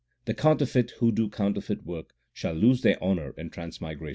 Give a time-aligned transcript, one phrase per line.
[0.25, 4.09] The counterfeit who do counterfeit work, shall lose their honour in transmigration.